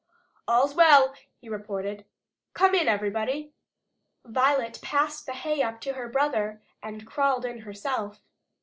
[0.47, 2.05] "All's well!" he reported.
[2.55, 3.53] "Come in, everybody!"
[4.25, 8.19] Violet passed the hay up to her brother, and crawled in herself.